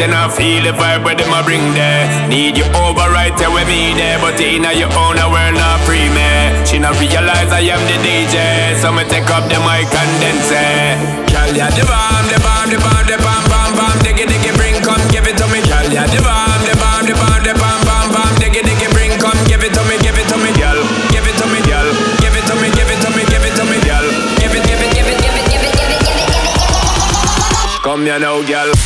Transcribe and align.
and 0.00 0.14
I 0.14 0.30
feel 0.30 0.62
the 0.62 0.70
vibe 0.70 1.02
where 1.02 1.18
them 1.18 1.32
a 1.34 1.42
bring 1.42 1.74
there. 1.74 2.06
Need 2.30 2.54
you 2.54 2.66
over 2.78 3.06
right 3.10 3.34
here 3.34 3.50
with 3.50 3.66
me 3.66 3.94
there, 3.98 4.18
but 4.22 4.38
inna 4.38 4.70
your 4.70 4.90
own 4.94 5.18
I 5.18 5.26
we're 5.26 5.54
not 5.54 5.82
pre 5.82 6.06
me. 6.14 6.30
She 6.62 6.78
not 6.78 6.94
realize 7.02 7.50
I 7.50 7.66
am 7.66 7.82
the 7.90 7.98
DJ, 8.06 8.78
so 8.78 8.94
me 8.94 9.02
take 9.10 9.26
up 9.26 9.50
the 9.50 9.58
mic 9.66 9.90
and 9.90 10.12
then 10.22 10.38
say, 10.46 10.94
Girl, 11.34 11.50
yeah 11.50 11.70
the 11.74 11.82
bomb, 11.82 12.26
the 12.30 12.38
bomb, 12.46 12.68
the 12.70 12.78
bomb, 12.78 13.04
the 13.10 13.16
bomb, 13.18 13.44
bomb, 13.50 13.72
bomb, 13.74 13.98
diggy 14.06 14.26
diggy, 14.30 14.54
bring 14.54 14.78
come 14.86 15.02
give 15.10 15.26
it 15.26 15.34
to 15.34 15.46
me. 15.50 15.58
Girl, 15.66 15.88
yeah 15.90 16.06
the 16.06 16.22
bomb, 16.22 16.62
the 16.62 16.74
bomb, 16.78 17.02
the 17.02 17.14
bomb, 17.18 17.42
the 17.42 17.52
bomb, 17.58 17.80
bomb, 17.82 18.08
bomb, 18.14 18.34
diggy 18.38 18.62
diggy, 18.62 18.86
bring 18.94 19.18
come 19.18 19.38
give 19.50 19.66
it 19.66 19.74
to 19.74 19.82
me, 19.90 19.98
give 19.98 20.14
it 20.14 20.30
to 20.30 20.36
me, 20.38 20.54
girl, 20.54 20.78
give 21.10 21.26
it 21.26 21.34
to 21.42 21.46
me, 21.50 21.58
girl, 21.66 21.88
give 22.22 22.36
it 22.38 22.44
to 22.46 22.54
me, 22.54 22.70
give 22.70 22.86
it 22.86 22.98
to 23.02 23.08
me, 23.18 23.22
give 23.26 23.42
it 23.42 23.54
to 23.58 23.64
me, 23.66 23.76
girl, 23.82 24.06
give 24.38 24.54
it, 24.54 24.62
give 24.62 24.78
it, 24.78 24.90
give 24.94 25.08
it, 25.10 25.16
give 25.18 25.34
it, 25.34 25.44
give 25.50 25.64
it, 25.66 25.74
give 25.74 25.90
it, 25.90 26.00
give 26.06 26.18
it, 26.22 26.26
give 26.30 26.44
it. 26.46 27.82
Come 27.82 28.06
here 28.06 28.22
now, 28.22 28.38
girl. 28.46 28.77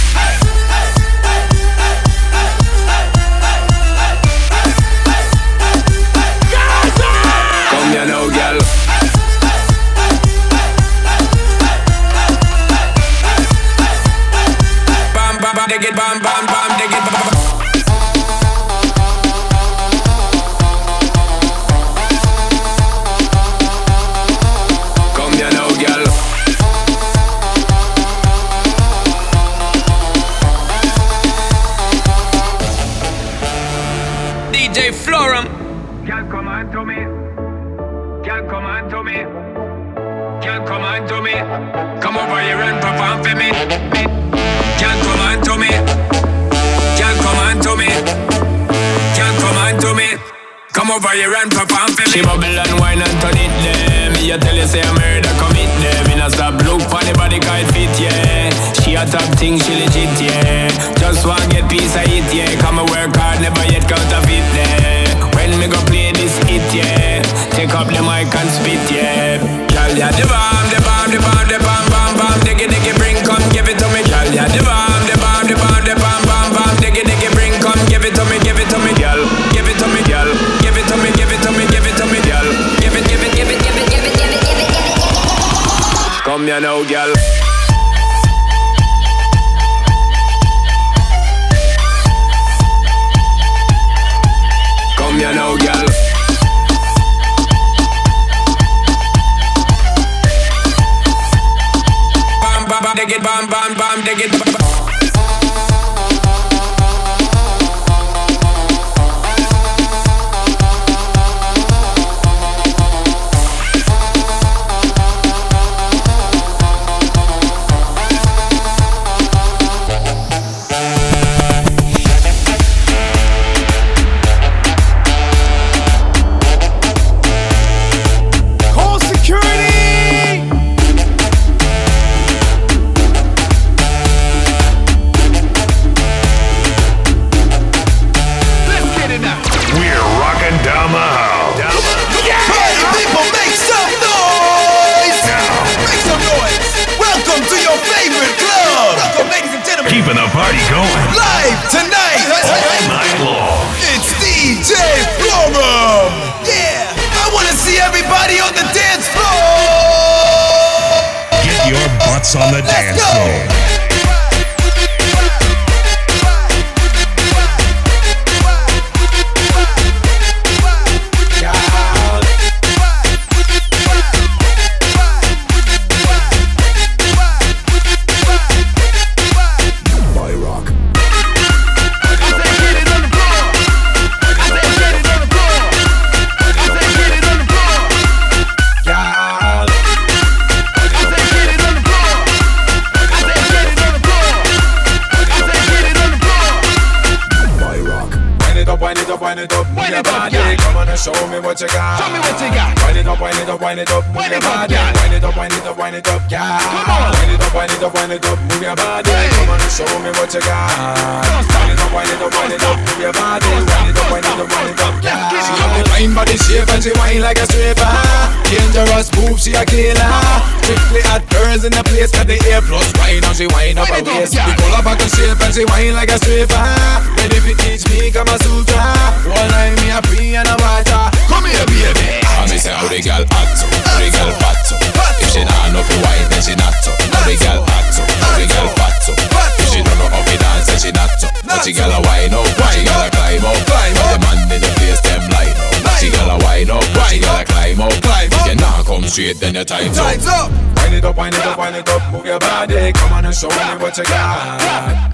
your 249.63 249.79
tights 249.79 249.99
up. 249.99 250.05
Tights 250.05 250.27
up. 250.27 250.51
Wind 250.83 250.95
it 250.95 251.05
up, 251.05 251.17
wind 251.17 251.35
it 251.35 251.47
up, 251.47 251.59
wind 251.59 251.77
it 251.77 251.89
up, 251.89 252.13
move 252.13 252.27
your 252.27 252.39
body. 252.39 252.93
Come 252.93 253.13
on 253.13 253.25
and 253.25 253.35
show 253.35 253.49
me 253.49 253.79
what 253.79 253.97
you 253.97 254.05
got. 254.05 254.59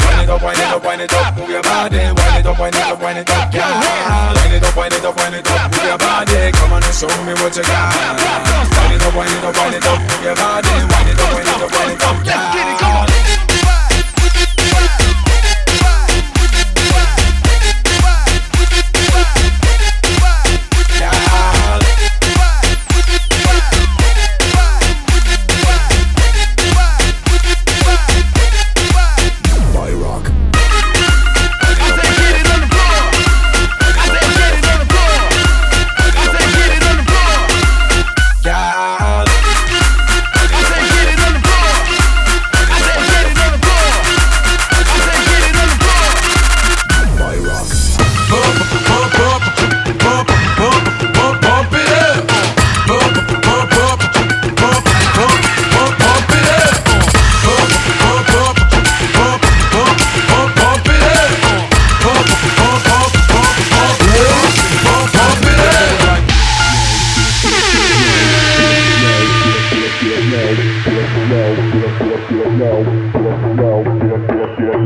Wind 0.01 0.23
it 0.25 0.31
up, 0.31 0.43
wind 0.43 0.59
it 0.59 0.73
up, 0.73 0.85
wind 0.85 1.03
it 1.03 1.13
up, 1.13 1.37
move 1.37 1.51
your 1.51 1.63
body. 1.63 1.99
Wind 1.99 2.37
it 2.41 2.47
up, 2.47 2.59
wind 2.59 2.75
it 2.75 2.81
up, 2.81 3.01
wind 3.01 3.19
it 3.19 3.31
up, 3.31 3.53
yeah. 3.53 4.33
Wind 4.35 4.55
it 4.55 4.65
up, 4.65 4.77
wind 4.77 4.95
it 4.95 5.05
up, 5.05 5.17
wind 5.17 5.35
it 5.35 5.51
up, 5.51 5.71
move 5.71 5.85
your 5.85 5.99
body. 5.99 6.53
Come 6.53 6.73
on 6.73 6.83
and 6.83 6.95
show 6.95 7.09
me 7.29 7.33
what 7.37 7.57
you 7.57 7.63
got. 7.63 7.93
Wind 8.73 8.95
it 8.97 9.03
up, 9.05 9.15
wind 9.15 9.33
it 9.37 9.45
up, 9.45 9.57
wind 9.57 9.75
it 9.77 9.87
up, 9.87 9.99
move 10.01 10.25
your 10.25 10.37
body. 10.37 10.69
Wind 10.69 11.09
it 11.13 11.21
up, 11.21 11.33
wind 11.35 11.49
it 11.49 11.61
up, 11.61 11.71
wind 11.77 11.93
it 11.93 12.03
up, 12.03 12.17
yeah. 12.25 12.53
Get 12.55 12.69
it, 12.73 12.79
come 12.81 12.97
on. 12.97 13.48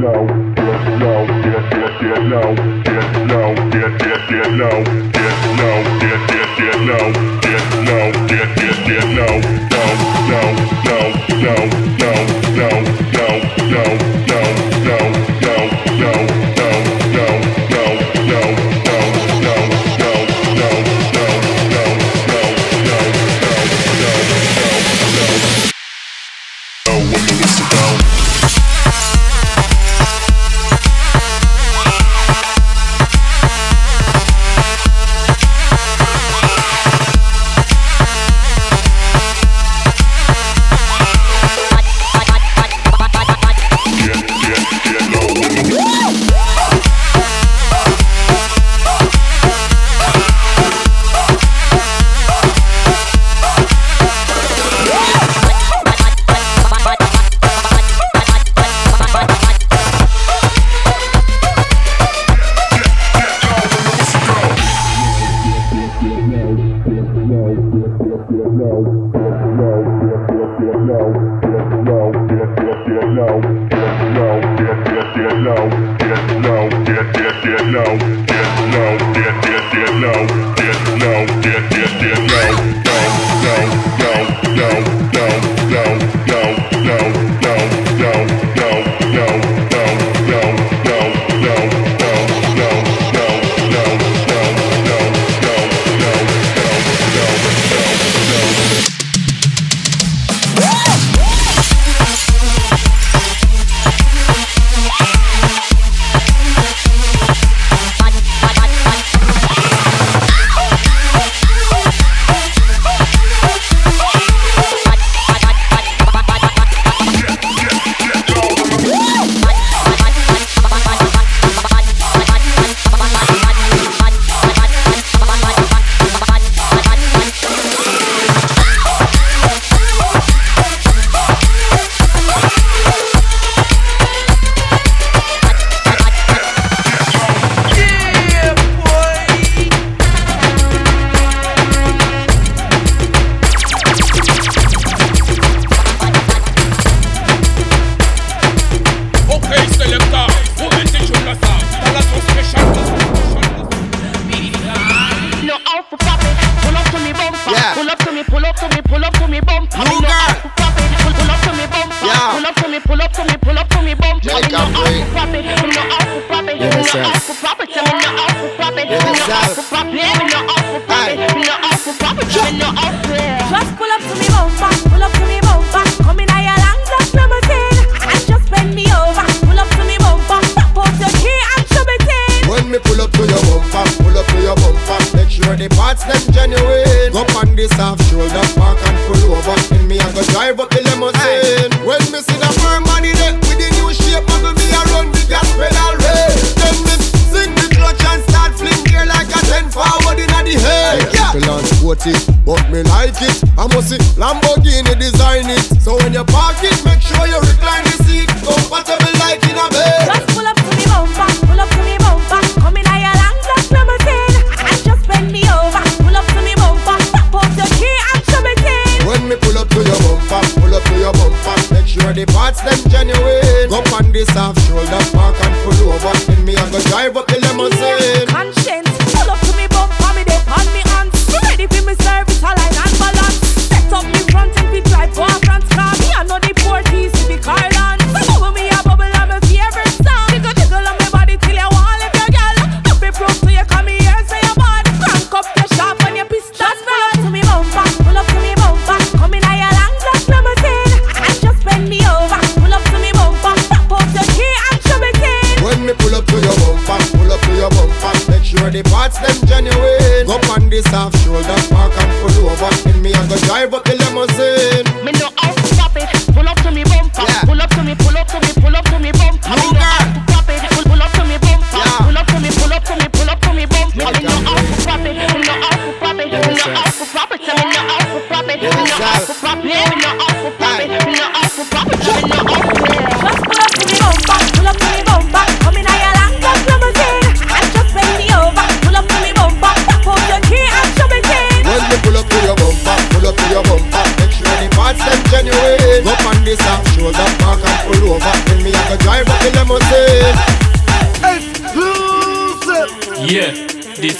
low, 0.02 0.26
get 0.56 0.98
low, 0.98 1.26
get, 1.42 1.70
get, 1.70 2.00
get 2.00 2.22
low. 2.24 2.71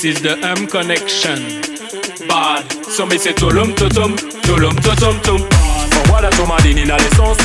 is 0.04 0.20
the 0.22 0.38
M 0.42 0.66
connection. 0.66 1.62
Bad, 2.26 2.66
so 2.88 3.06
me 3.06 3.18
say 3.18 3.32
tolum 3.32 3.72
totum, 3.74 4.16
tolum 4.42 4.74
totum 4.82 5.20
tum. 5.22 5.40
Envoie 6.00 6.22
la 6.22 6.30
tourmaline, 6.30 6.78
il 6.78 6.90
a 6.90 6.96
les 6.96 7.10
sons 7.14 7.36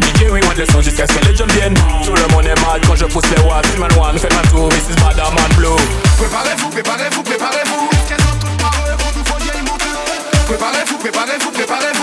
Big 0.00 0.30
oui, 0.30 0.40
moi 0.44 0.54
descends 0.54 0.80
jusqu'à 0.82 1.06
ce 1.06 1.14
que 1.14 1.26
les 1.26 1.36
jeunes 1.36 1.50
viennent. 1.50 1.74
Tout 2.04 2.14
le 2.14 2.28
monde 2.34 2.46
est 2.46 2.60
mal 2.66 2.80
quand 2.86 2.94
je 2.94 3.06
pousse 3.06 3.28
les 3.34 3.42
watts. 3.42 3.78
Man 3.78 3.90
one, 3.98 4.18
fais 4.18 4.28
ma 4.28 4.42
tour, 4.50 4.68
this 4.68 4.88
is 4.90 5.02
Madame 5.02 5.34
Man 5.34 5.52
Blue. 5.56 5.76
Préparez-vous, 6.18 6.70
préparez-vous. 6.70 7.22
Préparez-vous, 7.22 7.88
préparez-vous, 10.46 10.98
préparez-vous, 10.98 11.50
préparez-vous. 11.50 11.97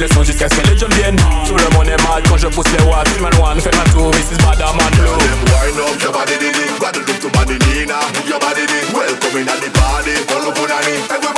le 0.00 0.08
son 0.08 0.24
jusqu'à 0.24 0.48
ce 0.48 0.54
que 0.54 0.66
les 0.68 0.78
jeunes 0.78 0.92
viennent. 0.94 1.16
Tout 1.46 1.56
le 1.56 1.76
monde 1.76 1.86
est 1.86 2.02
mal 2.08 2.22
quand 2.28 2.38
je 2.38 2.46
pousse 2.46 2.66
les 2.76 2.84
watts. 2.84 3.08
Human 3.18 3.32
one, 3.38 3.60
fais 3.60 3.70
ma 3.76 3.84
tour, 3.92 4.10
this 4.12 4.32
is 4.32 4.38
Badaman 4.38 4.90
Low. 5.04 5.18
Wine 5.52 5.78
up 5.78 6.02
your 6.02 6.12
body, 6.12 6.38
did 6.38 6.56
it. 6.56 6.80
Gotta 6.80 7.00
look 7.00 7.20
to 7.20 7.28
body 7.28 7.58
Manilina. 7.58 8.00
Move 8.16 8.28
your 8.28 8.40
body, 8.40 8.66
did. 8.66 8.92
Welcome 8.94 9.36
in 9.36 9.48
at 9.48 9.60
the 9.60 9.70
party. 9.78 10.12
Follow 10.26 10.52
Bunani. 10.52 11.29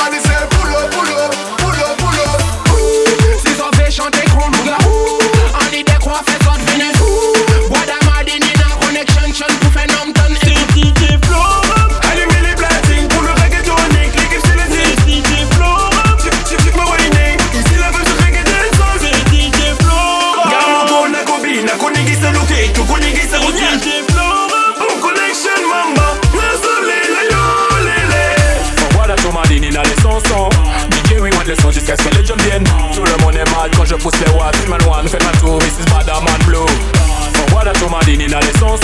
les 38.41 38.59
sons 38.59 38.77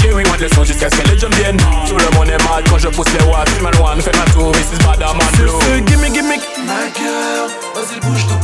DJ 0.00 0.12
oui, 0.14 0.22
moi 0.26 0.36
les 0.40 0.48
sons 0.48 0.64
jusqu'à 0.64 0.88
ce 0.88 0.96
que 0.96 1.08
les 1.08 1.16
viennent 1.36 1.58
Tout 1.86 1.96
le 1.96 2.16
monde 2.16 2.28
est 2.28 2.44
mal 2.44 2.64
quand 2.68 2.78
je 2.78 2.88
pousse 2.88 3.06
les 3.18 3.24
watts 3.26 3.48
one, 3.80 4.00
fais 4.00 4.16
ma 4.16 4.24
tour, 4.32 4.52
c'est 4.54 4.82
bad 4.86 5.02
girl, 6.94 7.50
bouge 8.00 8.26
ton 8.26 8.38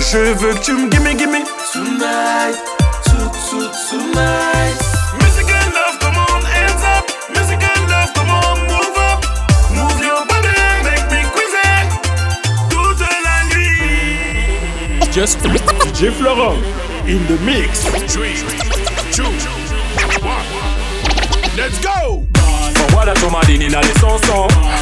Je 0.00 0.18
veux 0.18 0.54
que 0.54 0.60
tu 0.60 0.72
me 0.72 0.90
gimme 0.90 1.16
gimme. 1.16 1.44
Tonight, 1.72 2.56
tout, 3.04 3.30
tout, 3.50 3.70
tonight. 3.90 4.78
Music 5.20 5.46
and 5.48 5.72
love, 5.72 5.98
come 6.00 6.16
on, 6.16 6.42
up. 6.84 7.04
Music 7.34 7.60
and 7.62 7.90
love, 7.90 8.12
come 8.14 8.30
move 8.68 8.96
up. 8.96 9.24
Move 9.70 10.04
your 10.04 10.24
body, 10.26 10.48
make 10.84 11.10
me 11.10 11.22
Toute 12.70 13.00
la 13.00 13.38
nuit. 13.54 15.12
Just 15.12 15.40
DJ 15.40 16.10
Florent 16.10 16.58
in 17.06 17.26
the 17.26 17.38
mix. 17.44 18.83
Let's 21.56 21.78
go! 21.80 22.24
Voilà 22.90 23.14
ton 23.14 23.30
les 23.80 24.00
sons 24.00 24.18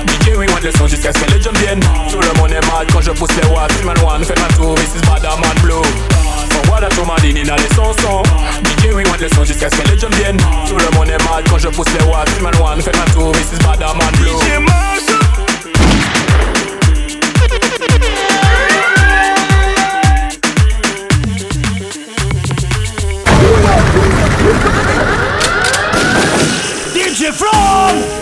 Mickey 0.08 0.34
oui 0.34 0.46
moi 0.48 0.58
le 0.62 0.86
jusqu'à 0.86 1.12
ce 1.12 1.18
que 1.18 1.32
les 1.32 1.42
jeunes 1.42 1.56
viennent. 1.58 1.82
Tout 2.10 2.18
le 2.18 2.40
monde 2.40 2.50
est 2.50 2.66
mal 2.66 2.86
quand 2.90 3.02
je 3.02 3.10
pousse 3.10 3.28
les 3.42 3.48
watts. 3.50 3.72
One 3.84 4.24
fait 4.24 4.40
ma 4.40 4.48
this 4.76 4.94
is 4.96 5.06
Badaman 5.06 5.54
Blue. 5.60 5.82
Voilà 6.64 6.88
ton 6.88 7.04
madine 7.04 7.36
il 7.36 7.50
a 7.50 7.56
les 7.56 7.74
sons 7.74 7.92
Mickey 8.64 8.94
oui 8.94 9.04
moi 9.06 9.18
jusqu'à 9.44 9.68
ce 9.68 9.76
que 9.76 9.86
les 9.90 9.98
jeunes 9.98 10.14
viennent. 10.14 10.40
Tout 10.66 10.78
le 10.78 10.96
monde 10.96 11.08
mal 11.30 11.44
quand 11.50 11.58
je 11.58 11.68
pousse 11.68 11.92
les 11.98 12.06
watts. 12.06 12.30
One 12.58 12.80
fait 12.80 12.96
ma 12.96 13.04
tour 13.12 13.32
this 13.32 13.52
is 13.52 13.58
Blue. 14.12 15.21
ifrån 27.22 28.21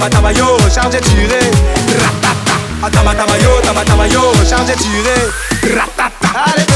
tabatamayo, 0.00 0.56
recharge 0.64 0.94
et 0.94 1.00
tiré. 1.00 1.40
Ratata. 2.00 2.54
Ah, 2.82 2.90
tabatamayo, 2.90 3.60
tabatamayo, 3.62 4.20
recharge 4.40 4.70
et 4.70 4.76
tiré. 4.76 5.76
Ratata. 5.76 6.40
Allez. 6.46 6.69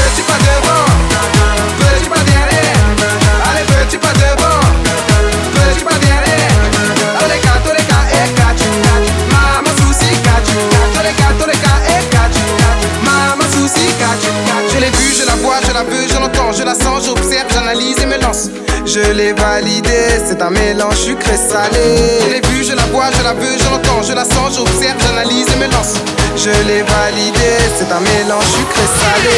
je 18.95 19.11
l'ai 19.11 19.33
validée. 19.33 20.21
C'est 20.25 20.41
un 20.41 20.49
mélange 20.49 20.95
sucré-salé. 20.95 22.21
Je 22.23 22.29
l'ai 22.33 22.41
vue, 22.47 22.63
je 22.63 22.73
la 22.73 22.85
vois, 22.93 23.11
je 23.11 23.23
la 23.23 23.33
veux, 23.33 23.57
je 23.57 23.65
l'entends, 23.65 24.01
je 24.01 24.13
la 24.13 24.23
sens, 24.23 24.55
j'observe, 24.55 24.97
j'analyse 25.03 25.47
et 25.53 25.59
me 25.59 25.67
lance. 25.71 25.95
Je 26.37 26.51
l'ai 26.67 26.81
validée, 26.83 27.59
c'est 27.77 27.91
un 27.91 27.99
mélange 27.99 28.45
sucré-salé. 28.45 29.35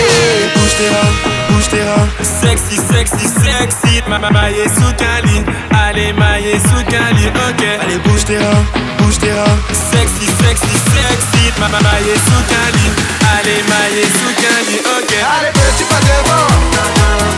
Bouge 0.56 0.76
tes 0.78 0.89
reins, 0.93 1.13
bouge 1.50 1.70
tes 1.70 1.84
reins. 1.84 2.08
Sexy, 2.22 2.78
sexy, 2.91 3.26
sexy. 3.41 4.04
Ma 4.08 4.20
maille 4.20 4.60
est 4.65 4.74
sous 4.78 4.93
cali. 4.93 5.43
Allez, 5.74 6.13
maille 6.13 6.60
sous 6.70 6.84
cali, 6.86 7.26
ok. 7.28 7.63
Allez, 7.82 7.98
bouge 8.06 8.26
tes 8.26 8.38
reins, 8.38 8.65
bouge 9.00 9.17
tes 9.17 9.32
reins. 9.32 9.58
Sexy, 9.91 10.28
sexy, 10.41 10.76
sexy. 10.93 11.46
Ma 11.60 11.67
maille 11.67 12.13
est 12.13 12.24
sous 12.30 12.43
cali. 12.54 12.86
Allez, 13.34 13.63
maille 13.65 14.06
sous 14.22 14.34
cali, 14.38 14.78
ok. 14.86 15.13
Allez, 15.34 15.52
petit 15.54 15.86
pas 15.89 16.02
devant, 16.06 16.48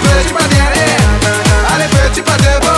petit 0.03 0.33
pas 0.33 0.43
devant. 0.43 0.58
se 2.19 2.23
bater, 2.23 2.68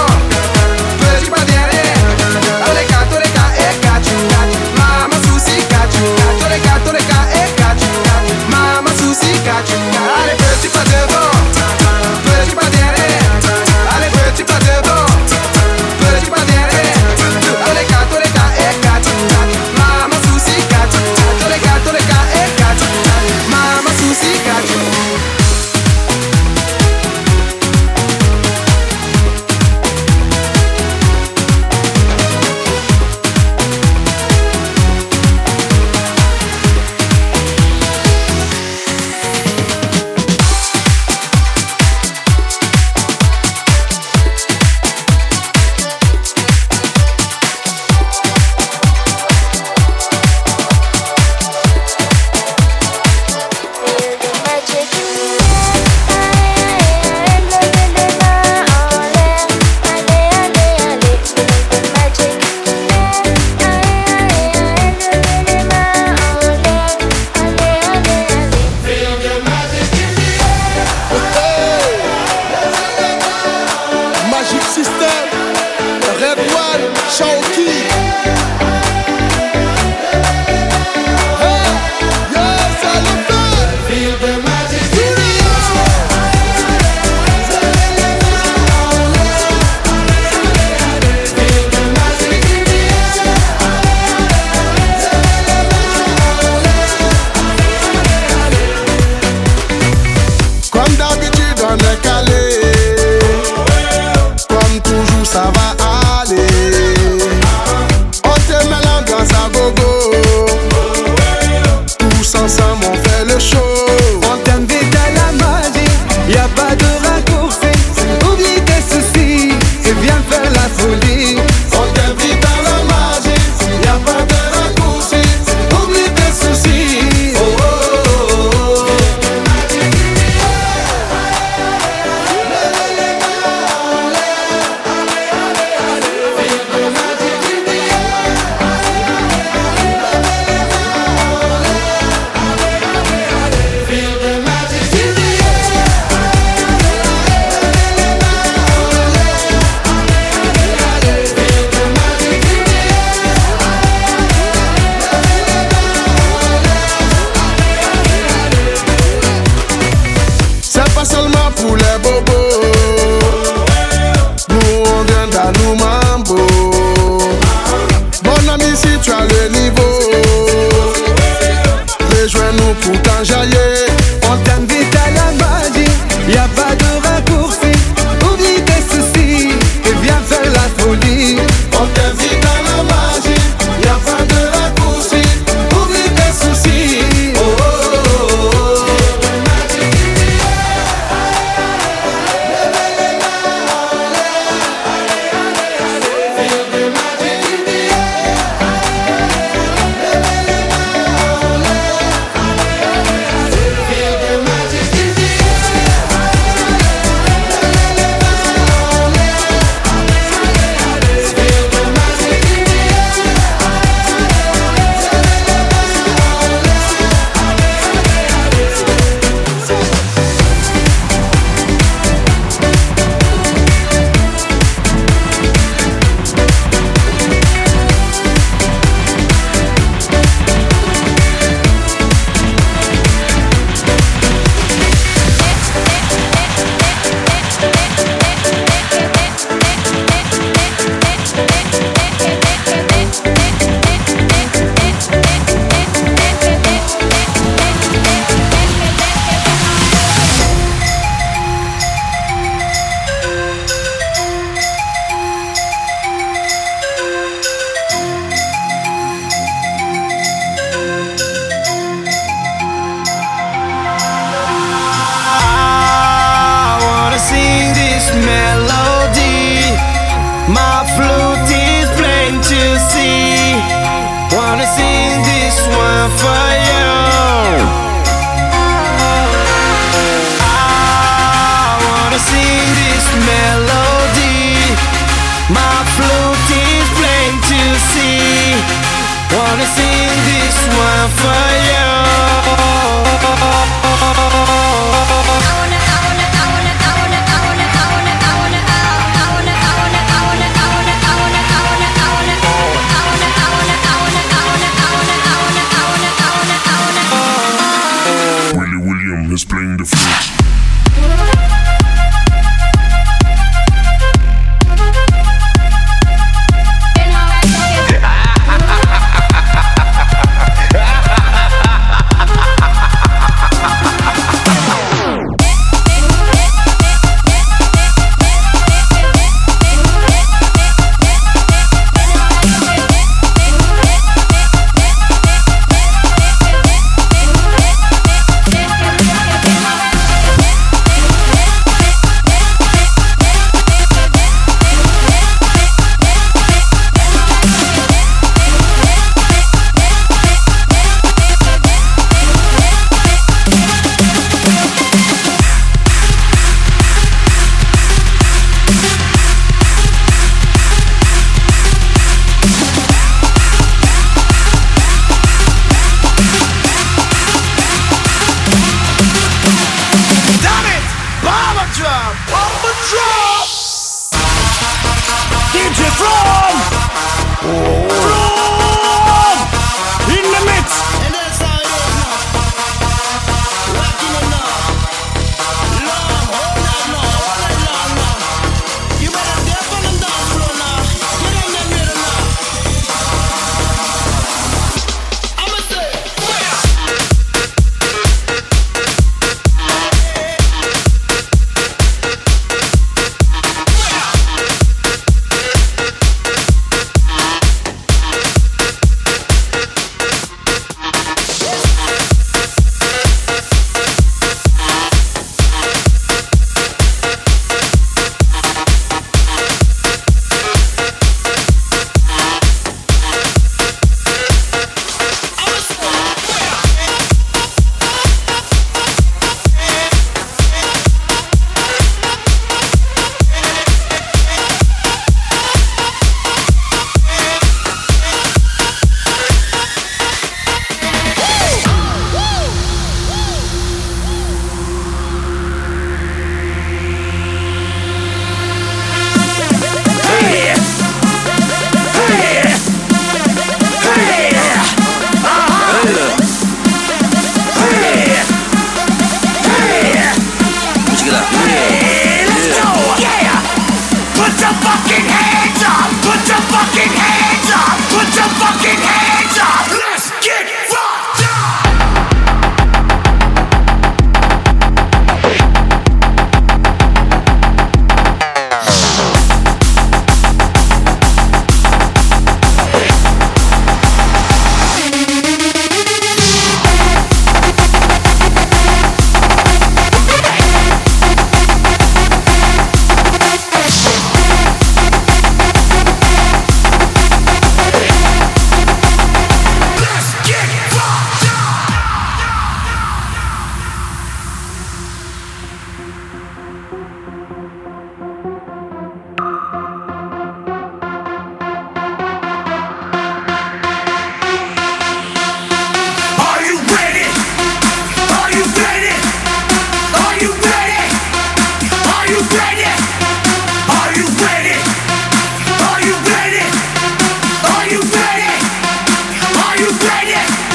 greatest. 529.81 530.50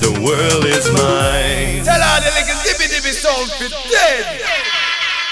the 0.00 0.12
world 0.24 0.64
is 0.64 0.86
mine. 0.92 1.84
Tell 1.84 2.00
all 2.00 2.20
the 2.20 2.30
little 2.32 2.58
dibby 2.64 2.86
dibby 2.88 3.12
sound 3.12 3.50
fit 3.58 3.72
dead. 3.90 4.40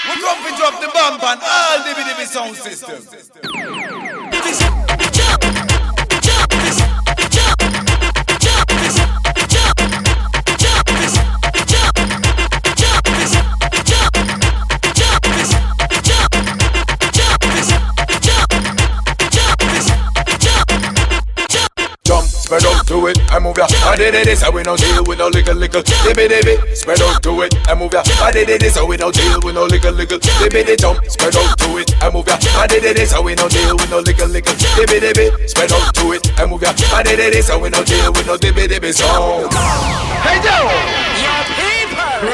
We 0.09 0.21
come 0.21 0.39
to 0.45 0.51
drop 0.57 0.81
the 0.81 0.89
bomb 0.93 1.19
on 1.21 1.37
all 1.41 1.77
dibby 1.85 2.03
dibby 2.05 2.25
sound 2.25 2.55
systems. 2.55 3.09
it 23.09 23.17
and 23.33 23.43
move 23.43 23.57
ya. 23.57 23.65
I 23.83 23.95
did 23.97 24.15
it 24.15 24.25
this 24.25 24.39
so 24.41 24.51
we 24.51 24.63
no 24.63 24.77
deal 24.77 25.03
with 25.03 25.19
no 25.19 25.27
liquor 25.27 25.53
liquor. 25.53 25.81
Dibby 26.05 26.29
dibby, 26.29 26.55
spread 26.75 27.01
out 27.01 27.21
to 27.23 27.41
it 27.41 27.53
and 27.67 27.79
move 27.79 27.93
ya. 27.93 28.03
I 28.21 28.31
did 28.31 28.49
it 28.49 28.61
this 28.61 28.75
so 28.75 28.85
we 28.85 28.97
no 28.97 29.11
deal 29.11 29.39
with 29.43 29.55
no 29.55 29.65
liquor 29.65 29.91
liquor. 29.91 30.19
Dibby 30.39 30.63
dibby 30.63 30.77
jump, 30.79 31.03
spread 31.09 31.35
out 31.35 31.57
to 31.59 31.77
it 31.77 31.91
and 32.01 32.13
move 32.13 32.27
ya. 32.27 32.37
I 32.55 32.67
did 32.67 32.83
it 32.85 32.95
this 32.95 33.11
so 33.11 33.21
we 33.21 33.35
no 33.35 33.49
deal 33.49 33.75
with 33.75 33.89
no 33.89 33.99
liquor 33.99 34.27
liquor. 34.27 34.53
Dibby 34.77 34.99
dibby, 35.01 35.49
spread 35.49 35.71
out 35.73 35.93
to 35.95 36.13
it 36.13 36.23
and 36.39 36.49
move 36.51 36.61
ya. 36.61 36.71
I 36.93 37.03
did 37.03 37.19
it 37.19 37.43
so 37.43 37.59
we 37.59 37.69
no 37.69 37.83
deal 37.83 38.13
with 38.13 38.27
no 38.27 38.37
dibby 38.37 38.67
dibby 38.69 38.93
song. 38.93 39.49
Hey 40.23 40.37
Joe, 40.45 40.69
your 41.19 41.43
people. 41.57 42.29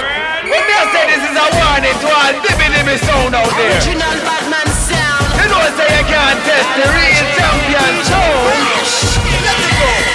When 0.45 0.61
they 0.61 0.83
say 0.93 1.03
this 1.09 1.23
is 1.25 1.35
a 1.35 1.47
warning 1.57 1.97
to 2.03 2.07
all 2.11 2.33
dibby 2.43 2.67
dibby 2.69 2.95
sound 3.01 3.33
out 3.33 3.49
there. 3.55 3.79
Original 3.79 4.15
Batman 4.27 4.69
sound. 4.69 5.25
You 5.39 5.45
know 5.49 5.63
say 5.77 5.89
you 5.89 6.03
can't 6.05 6.39
test 6.45 6.69
the 6.77 6.85
real 6.89 7.25
champion 7.37 7.93
tune. 8.05 9.05
Let 9.45 9.57
me 9.61 9.71
go. 9.79 10.14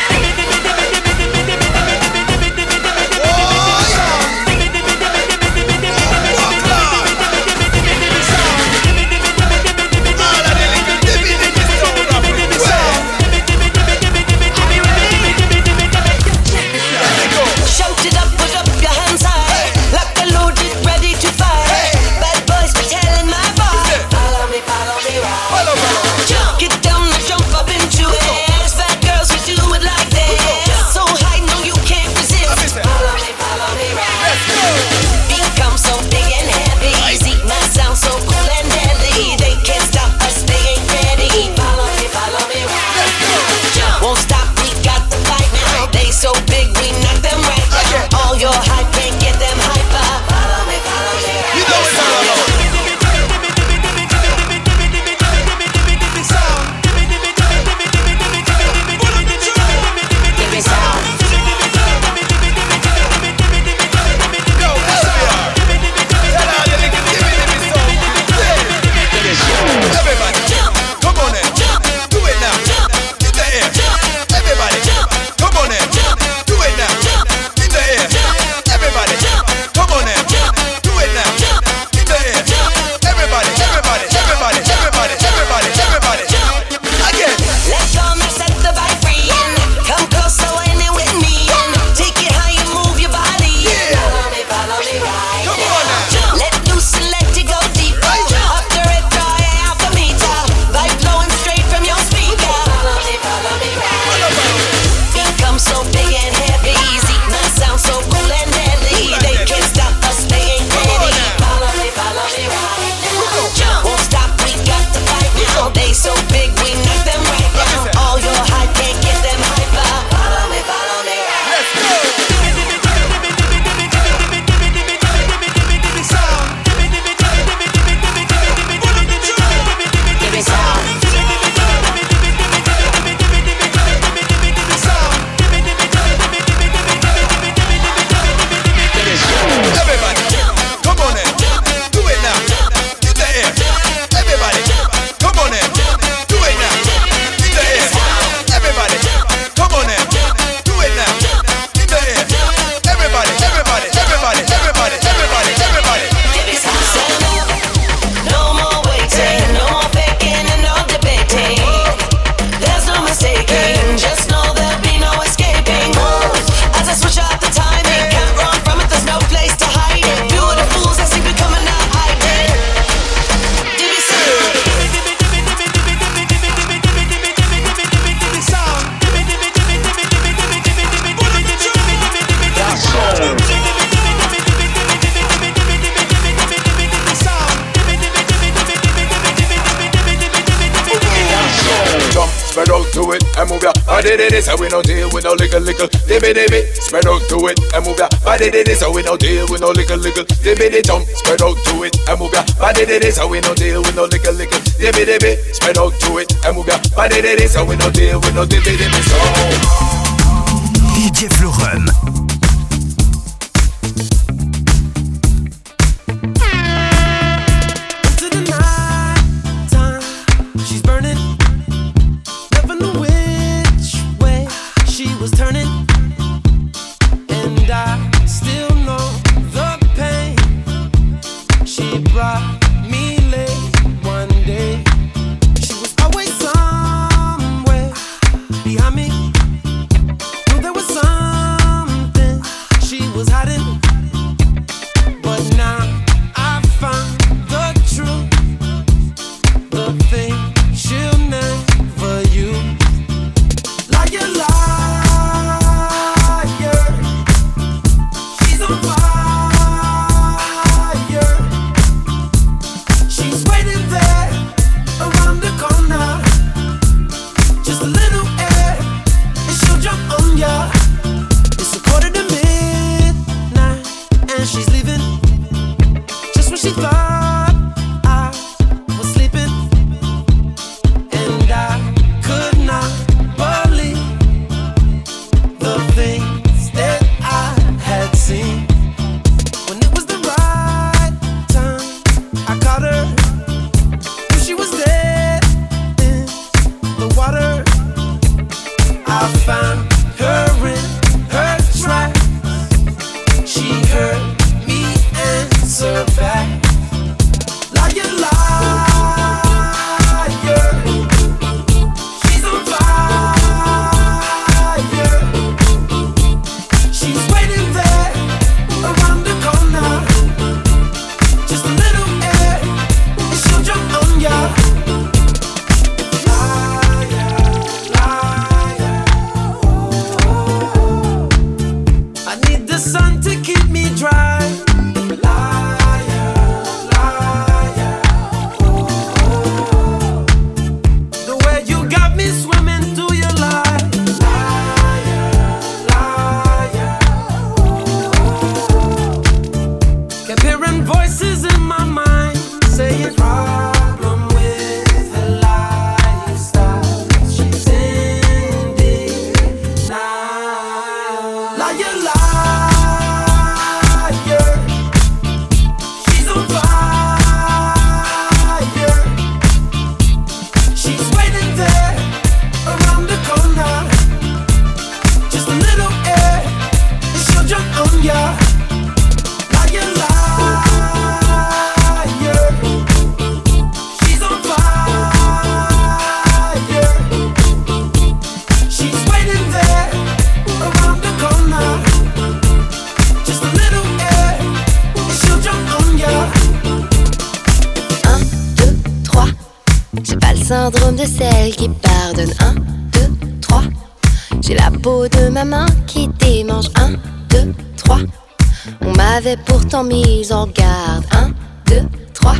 Mise 409.84 410.32
en 410.32 410.46
garde. 410.46 411.04
1, 411.12 411.30
2, 411.66 411.82
3. 412.14 412.34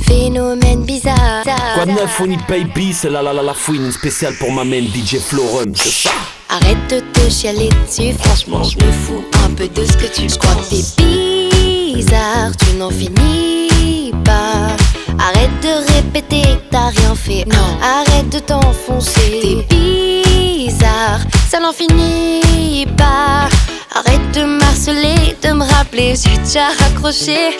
Phénomène 0.00 0.84
bizarre. 0.84 1.42
Quoi 1.74 1.86
de 1.86 1.92
neuf, 1.92 2.20
on 2.20 2.30
y 2.30 2.36
paye 2.36 2.64
bis, 2.74 3.04
la 3.04 3.22
la 3.22 3.32
la 3.32 3.42
la 3.42 3.54
fouine 3.54 3.90
spéciale 3.90 4.34
pour 4.38 4.52
ma 4.52 4.64
main 4.64 4.82
DJ 4.82 5.18
Florum, 5.18 5.74
c'est 5.74 6.08
ça. 6.08 6.10
Arrête 6.48 6.90
de 6.90 7.00
te 7.00 7.28
chialer 7.28 7.68
dessus, 7.68 8.16
franchement, 8.18 8.62
je 8.62 8.76
me 8.84 8.92
fous 8.92 9.24
un 9.44 9.50
peu 9.54 9.68
de 9.68 9.84
ce 9.84 9.96
que 9.96 10.06
tu 10.06 10.26
crois 10.38 10.54
que 10.54 10.70
t'es 10.70 11.94
bizarre, 11.94 12.52
tu 12.56 12.76
n'en 12.76 12.90
finis 12.90 14.12
pas. 14.24 14.76
Arrête 15.18 15.60
de 15.62 15.94
répéter 15.94 16.42
que 16.42 16.70
t'as 16.70 16.88
rien 16.88 17.14
fait, 17.14 17.44
non. 17.46 17.78
Arrête 17.82 18.28
de 18.28 18.38
t'enfoncer, 18.38 19.66
t'es 19.68 20.22
bizarre, 20.66 21.20
ça 21.48 21.58
n'en 21.60 21.72
finit 21.72 22.86
pas. 22.96 23.48
Arrête 23.94 24.32
de 24.32 24.44
marceler, 24.44 25.36
de 25.42 25.52
me 25.52 25.64
rappeler, 25.64 26.14
j'ai 26.16 26.36
déjà 26.38 26.68
raccroché. 26.78 27.56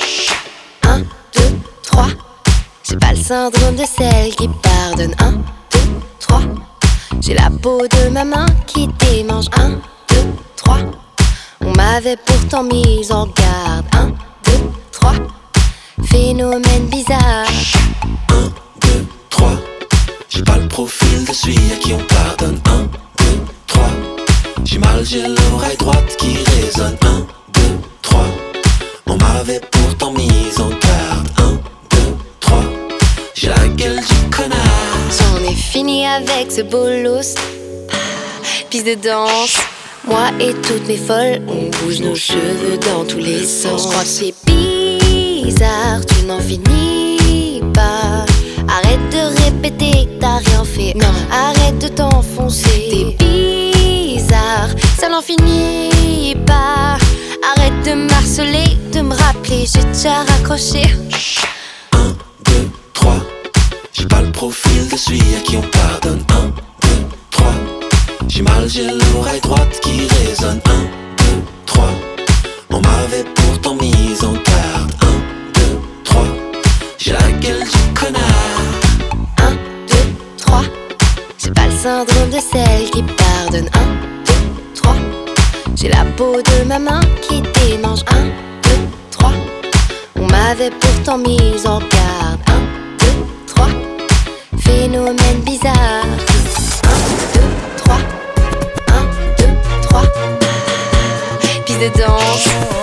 1, 0.82 0.98
2, 0.98 1.04
3. 1.82 2.06
J'ai 2.82 2.96
pas 2.96 3.12
le 3.12 3.16
syndrome 3.16 3.76
de 3.76 3.84
celle 3.84 4.34
qui 4.36 4.48
pardonne. 4.62 5.14
1, 5.18 5.32
2, 5.32 5.40
3. 6.20 6.40
J'ai 7.20 7.34
la 7.34 7.48
peau 7.50 7.80
de 7.90 8.08
ma 8.10 8.24
main 8.24 8.46
qui 8.66 8.86
démange. 8.98 9.46
1, 9.56 9.70
2, 9.70 9.76
3. 10.56 10.78
On 11.64 11.72
m'avait 11.72 12.18
pourtant 12.18 12.62
mise 12.62 13.10
en 13.10 13.26
garde. 13.26 13.86
1, 13.92 14.08
2, 14.08 14.14
3. 14.92 15.12
Phénomène 16.04 16.86
bizarre. 16.90 17.46
1, 18.30 18.34
2, 18.80 19.06
3. 19.30 19.50
J'ai 20.28 20.42
pas 20.42 20.58
le 20.58 20.68
profil 20.68 21.24
de 21.24 21.32
celui 21.32 21.56
à 21.72 21.76
qui 21.76 21.94
on 21.94 21.98
pardonne. 22.04 22.60
1, 22.66 22.82
2, 22.82 22.88
3. 23.66 23.82
J'ai 24.64 24.78
mal, 24.78 25.04
j'ai 25.04 25.22
l'oreille 25.22 25.76
droite 25.78 26.16
qui 26.18 26.36
résonne. 26.36 26.96
1, 27.02 27.26
2, 27.54 27.60
3. 28.02 28.24
On 29.06 29.16
m'avait 29.16 29.60
pourtant 29.72 30.12
mise 30.12 30.60
en 30.60 30.68
garde. 30.68 31.28
1, 31.38 31.52
2, 31.52 31.98
3. 32.40 32.58
J'ai 33.34 33.48
la 33.48 33.68
gueule 33.68 34.00
du 34.00 34.30
connard. 34.30 34.58
J'en 35.18 35.50
ai 35.50 35.54
fini 35.54 36.06
avec 36.06 36.52
ce 36.52 36.60
bolos. 36.60 37.34
Piste 38.68 38.86
de 38.86 38.94
danse. 38.94 39.56
Moi 40.06 40.30
et 40.40 40.52
toutes 40.54 40.86
mes 40.86 40.98
folles, 40.98 41.42
on 41.48 41.70
bouge 41.78 42.00
nos 42.00 42.14
cheveux 42.14 42.78
dans 42.78 43.04
tous 43.04 43.18
les 43.18 43.44
sens. 43.44 43.82
Je 43.82 43.88
crois 43.88 44.02
que 44.02 44.08
c'est 44.08 44.34
bizarre, 45.46 46.00
tu 46.04 46.26
n'en 46.26 46.40
finis 46.40 47.62
pas. 47.72 48.26
Arrête 48.76 49.06
de 49.12 49.22
répéter, 49.44 50.08
t'as 50.20 50.38
rien 50.38 50.64
fait. 50.64 50.92
Non, 50.94 51.14
arrête 51.30 51.78
de 51.78 51.88
t'enfoncer. 51.88 53.14
T'es 53.18 53.24
bizarre, 53.24 54.70
ça 54.98 55.08
n'en 55.08 55.22
finit 55.22 56.34
pas. 56.46 56.98
Arrête 57.50 57.80
de 57.84 57.94
marceler, 58.10 58.76
de 58.92 59.00
me 59.02 59.14
rappeler, 59.14 59.66
j'ai 59.72 59.84
déjà 59.84 60.24
raccroché. 60.30 60.82
Chut, 61.10 61.46
1, 61.92 62.16
2, 62.44 62.70
3. 62.92 63.14
J'ai 63.92 64.06
pas 64.06 64.22
le 64.22 64.32
profil 64.32 64.88
de 64.90 64.96
celui 64.96 65.20
à 65.36 65.40
qui 65.46 65.56
on 65.56 65.62
pardonne. 65.62 66.24
1, 66.30 66.34
2, 66.42 66.88
3. 67.30 67.46
J'ai 68.28 68.42
mal, 68.42 68.68
j'ai 68.68 68.88
l'oreille 68.90 69.40
droite 69.40 69.80
qui 69.80 70.08
résonne. 70.08 70.60
1, 70.66 70.70
2, 70.72 71.24
3. 71.66 71.84
On 72.70 72.80
m'avait 72.80 73.24
pourtant 73.36 73.76
mis 73.76 74.24
en 74.24 74.32
garde. 74.32 74.75
J'ai 77.06 77.12
la 77.12 77.30
gueule 77.38 77.62
du 77.62 77.94
connard. 77.94 78.20
1, 79.38 79.52
2, 79.52 79.58
3. 80.38 80.62
J'ai 81.38 81.52
pas 81.52 81.66
le 81.66 81.70
syndrome 81.70 82.30
de 82.30 82.40
celle 82.40 82.90
qui 82.90 83.00
pardonne. 83.00 83.70
1, 83.72 83.78
2, 84.24 84.32
3. 84.74 84.94
J'ai 85.76 85.88
la 85.88 86.04
peau 86.16 86.42
de 86.42 86.64
ma 86.64 86.80
main 86.80 87.00
qui 87.22 87.42
démange. 87.42 88.00
1, 88.08 88.24
2, 88.24 88.30
3. 89.12 89.30
On 90.16 90.26
m'avait 90.26 90.72
pourtant 90.72 91.18
mise 91.18 91.64
en 91.64 91.78
garde. 91.78 92.40
1, 92.48 92.52
2, 92.98 93.06
3. 93.54 93.68
Phénomène 94.58 95.40
bizarre. 95.44 95.74
1, 95.76 96.08
2, 97.34 97.40
3. 97.84 97.98
1, 98.88 99.02
2, 99.38 99.44
3. 99.82 100.02
Pisse 101.64 101.78
dedans. 101.78 102.75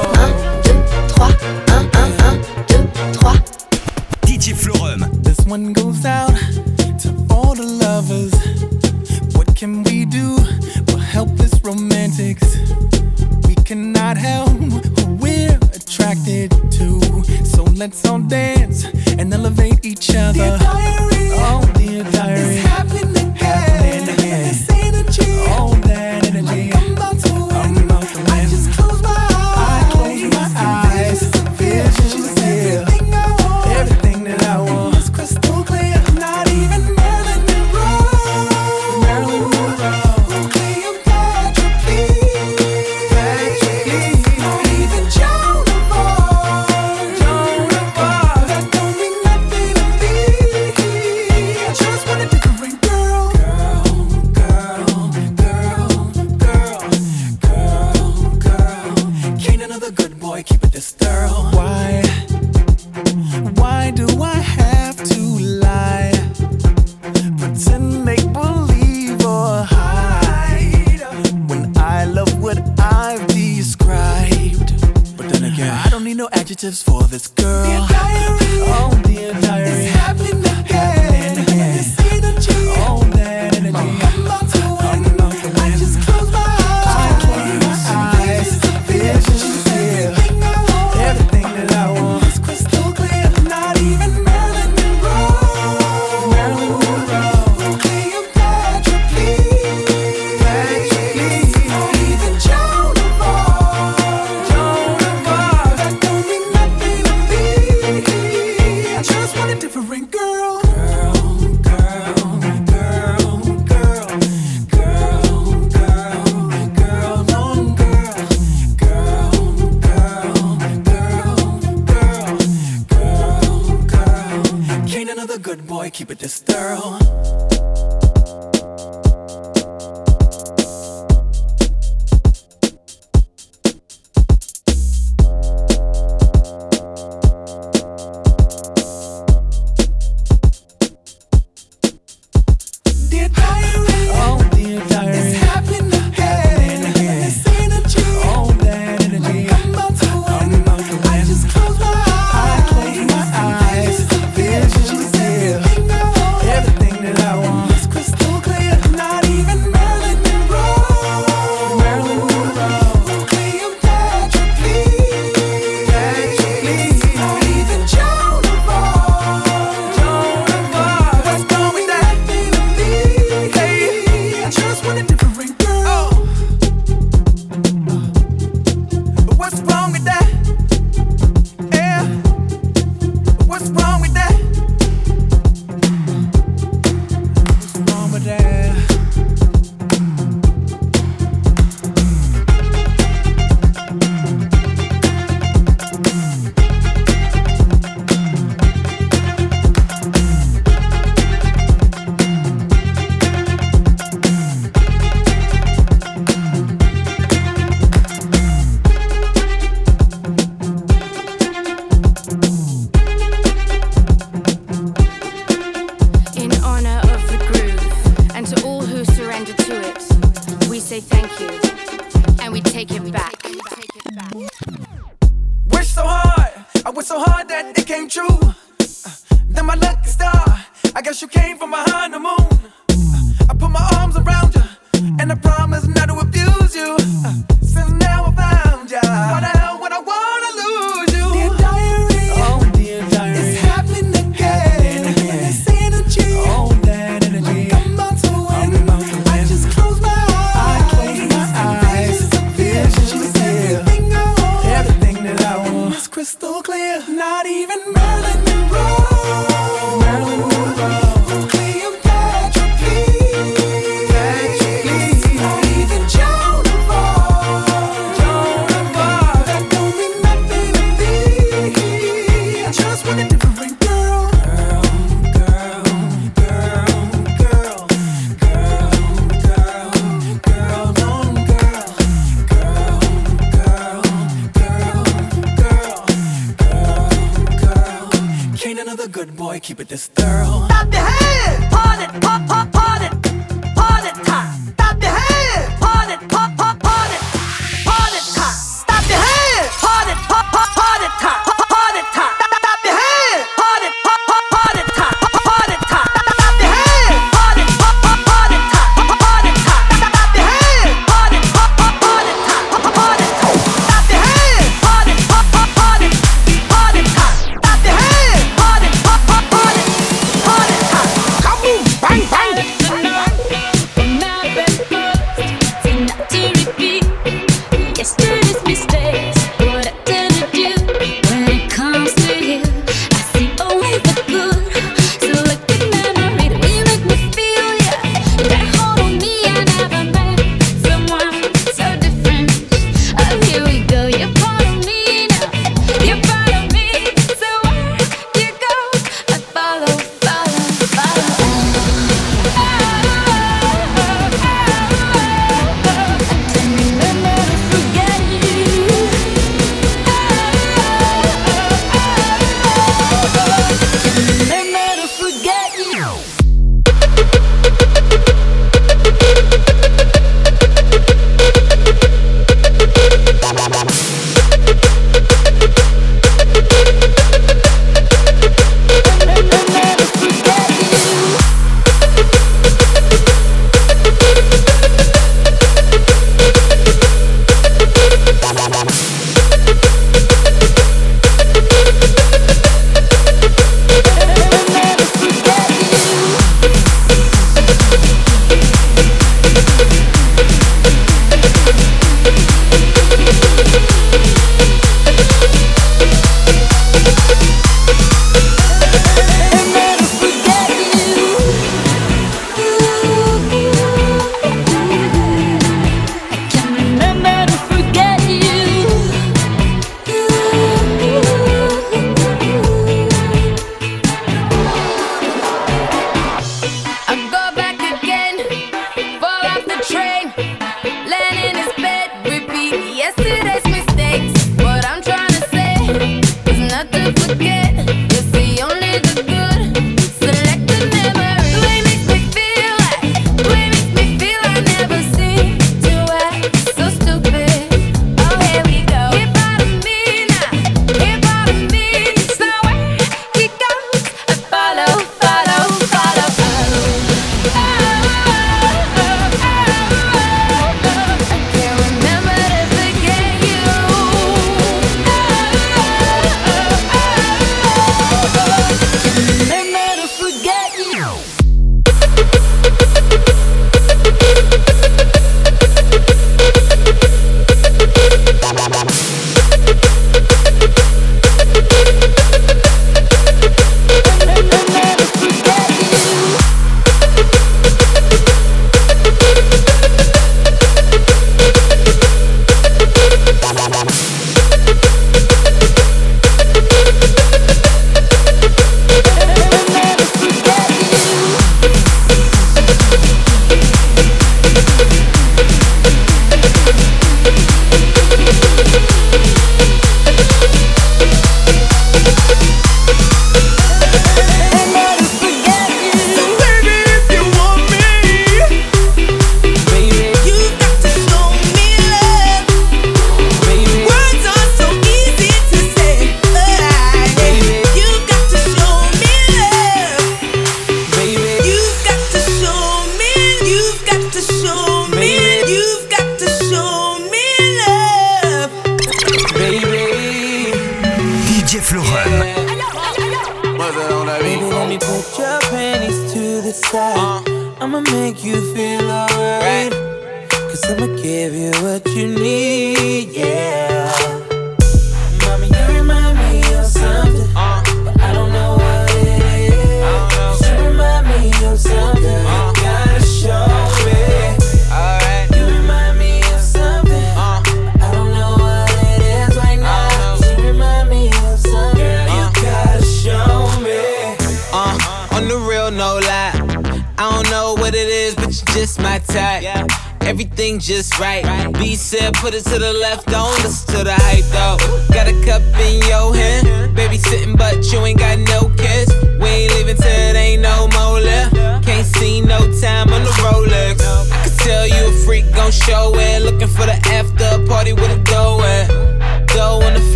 one 5.53 5.71
go 5.71 5.82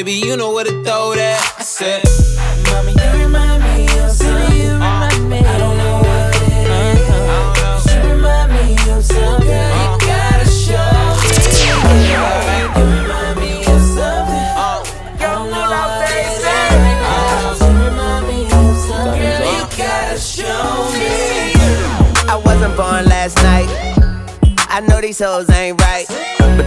Baby, 0.00 0.14
you 0.14 0.34
know 0.34 0.54
where 0.54 0.64
to 0.64 0.70
throw 0.82 1.14
that. 1.14 1.56
I 1.58 1.62
said, 1.62 2.02
Mommy, 2.72 2.96
you 2.96 3.22
remind 3.22 3.62
me 3.62 3.84
of 4.00 4.10
something. 4.10 4.56
You 4.56 4.72
remind 4.72 5.28
me. 5.28 5.38
I 5.40 5.58
don't 5.58 5.76
know 5.76 6.00
what 6.00 6.40
it 6.40 6.48
is. 6.88 7.84
You 7.92 8.00
remind 8.08 8.48
me 8.48 8.80
of 8.96 9.04
something. 9.04 9.44
You 9.44 9.60
uh-huh. 9.60 10.00
gotta 10.00 10.48
show 10.48 10.88
me. 11.20 12.08
You 12.08 12.16
remind 12.80 13.44
me 13.44 13.60
of 13.60 13.80
something. 13.92 14.40
I 14.40 15.20
don't 15.20 15.52
know 15.52 15.68
what 15.68 16.08
it 16.08 16.32
is. 16.32 17.60
You 17.60 17.68
remind 17.84 18.24
me 18.24 18.48
of 18.56 18.72
something. 18.80 19.36
Oh. 19.36 19.52
You 19.52 19.68
gotta 19.76 20.16
show 20.16 20.96
me. 20.96 21.12
I 22.24 22.40
wasn't 22.42 22.72
born 22.74 23.04
last 23.04 23.36
night. 23.44 23.68
I 24.70 24.80
know 24.80 24.98
these 25.02 25.18
hoes 25.18 25.50
ain't 25.50 25.78
right. 25.78 26.39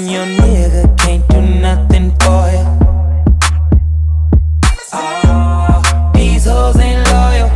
and 0.00 0.10
your 0.10 0.24
nigga 0.24 0.98
can't 0.98 1.28
do 1.28 1.40
nothing 1.60 2.10
for 2.20 2.42
you. 2.54 2.64
Oh, 4.92 6.12
these 6.14 6.44
hoes 6.46 6.76
ain't 6.78 7.06
loyal. 7.10 7.48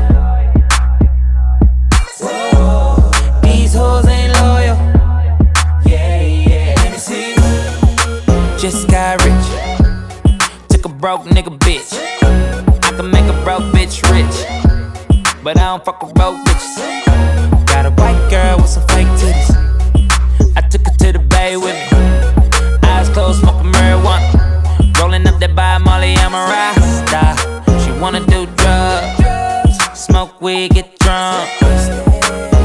Whoa, 2.21 3.11
these 3.43 3.75
hoes 3.75 4.07
ain't 4.07 4.33
loyal. 4.35 4.77
Yeah, 5.87 6.21
yeah. 6.21 6.75
Let 6.77 6.93
me 6.93 6.99
see. 6.99 7.35
Just 8.59 8.89
got 8.89 9.25
rich. 9.25 9.47
Took 10.69 10.85
a 10.85 10.89
broke 10.89 11.25
nigga 11.25 11.59
bitch. 11.59 11.91
I 12.85 12.91
can 12.97 13.11
make 13.11 13.25
a 13.25 13.45
broke 13.45 13.65
bitch 13.73 14.03
rich. 14.13 14.37
But 15.43 15.57
I 15.59 15.65
don't 15.71 15.85
fuck 15.85 16.03
with 16.03 16.15
broke 16.15 16.37
bitches. 16.45 17.67
Got 17.67 17.87
a 17.87 17.91
white 17.91 18.29
girl 18.31 18.59
with 18.59 18.69
some 18.69 18.87
fake 18.89 19.09
titties. 19.21 19.51
I 20.57 20.61
took 20.69 20.87
her 20.87 20.95
to 20.99 21.13
the 21.13 21.24
Rolling 25.15 25.29
up 25.29 25.39
that 25.39 25.55
by 25.55 25.79
Molly, 25.79 26.17
I'm 26.17 26.35
a 26.35 26.43
rasta. 26.51 27.39
She 27.85 27.93
wanna 28.01 28.19
do 28.27 28.47
drugs, 28.57 29.79
smoke 29.95 30.43
weed, 30.43 30.75
get 30.75 30.99
drunk. 30.99 31.49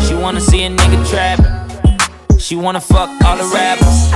She 0.01 0.15
wanna 0.15 0.41
see 0.41 0.63
a 0.63 0.69
nigga 0.71 0.97
trap. 1.07 1.39
She 2.39 2.55
wanna 2.55 2.81
fuck 2.81 3.11
all 3.23 3.37
the 3.37 3.45
rappers. 3.53 4.09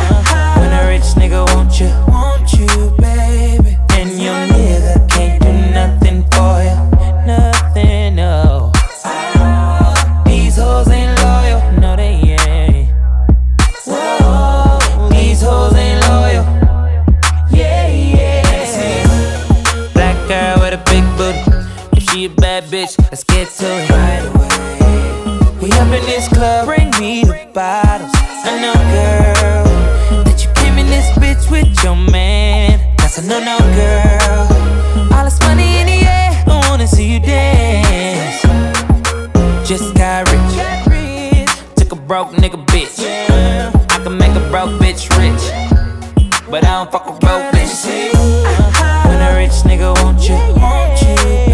When 0.58 0.74
a 0.74 0.88
rich 0.88 1.14
nigga 1.14 1.46
want 1.54 1.80
you, 1.80 1.90
want 2.08 2.52
you, 2.54 2.96
baby. 2.98 3.78
And 3.92 4.10
your 4.20 4.40
nigga 4.50 5.08
can't 5.08 5.40
do 5.40 5.54
nothing 5.72 6.24
for 6.32 6.64
you, 6.66 6.76
nothing, 7.28 8.16
no. 8.16 8.72
These 10.26 10.58
hoes 10.58 10.88
ain't 10.88 11.13
Bad 22.28 22.64
bitch, 22.66 22.98
let's 23.12 23.24
get 23.26 23.50
to 23.50 23.66
it 23.66 23.90
right 23.90 24.24
away. 24.24 25.60
We 25.62 25.72
up 25.74 25.88
in 25.88 26.06
this 26.06 26.28
club, 26.30 26.68
bring 26.68 26.90
me 26.92 27.26
the 27.26 27.50
bottles. 27.54 28.12
I 28.16 28.60
know, 28.62 28.74
girl, 28.96 30.24
that 30.24 30.44
you 30.44 30.50
came 30.54 30.78
in 30.78 30.88
this 30.88 31.06
bitch 31.18 31.52
with 31.52 31.84
your 31.84 31.96
man. 31.96 32.80
That's 32.98 33.18
a 33.18 33.28
no, 33.28 33.40
no, 33.44 33.58
girl. 33.60 34.48
All 35.14 35.26
this 35.26 35.40
money 35.42 35.78
in 35.78 35.88
the 35.88 36.06
air, 36.08 36.32
I 36.48 36.66
wanna 36.70 36.88
see 36.88 37.14
you 37.14 37.20
dance. 37.20 38.42
Just 39.68 39.94
got 39.96 40.32
rich. 40.32 40.56
Took 41.76 41.92
a 41.92 41.96
broke 41.96 42.32
nigga 42.32 42.66
bitch. 42.68 43.00
I 43.92 44.00
can 44.02 44.18
make 44.18 44.32
a 44.32 44.50
broke 44.50 44.72
bitch 44.80 45.10
rich. 45.20 45.44
But 46.50 46.64
I 46.64 46.84
don't 46.84 46.92
fuck 46.92 47.06
with 47.06 47.20
broke 47.20 47.52
bitches. 47.52 48.14
When 49.08 49.22
a 49.22 49.36
rich 49.36 49.64
nigga 49.68 49.94
want 50.02 50.28
you, 50.28 50.36
want 50.62 51.02
you, 51.02 51.53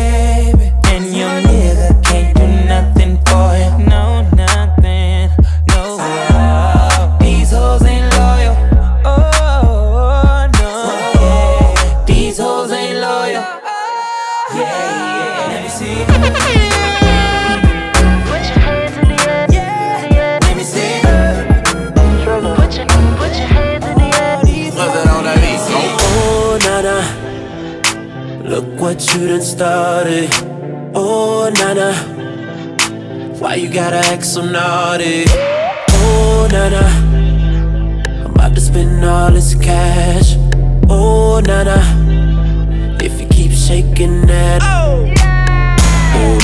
what 28.90 29.14
you 29.14 29.28
done 29.28 29.40
started. 29.40 30.28
Oh, 30.96 31.48
Nana, 31.54 31.94
why 33.38 33.54
you 33.54 33.70
gotta 33.70 33.98
act 33.98 34.26
so 34.26 34.42
naughty? 34.44 35.26
Oh, 35.92 36.48
Nana, 36.52 36.86
I'm 38.26 38.32
about 38.32 38.56
to 38.56 38.62
spend 38.62 39.06
all 39.06 39.30
this 39.32 39.54
cash. 39.54 40.38
Oh, 40.90 41.40
Nana, 41.46 41.78
if 43.00 43.22
you 43.22 43.28
keep 43.28 43.52
shaking 43.52 44.26
that. 44.26 44.64
Oh, 44.64 45.06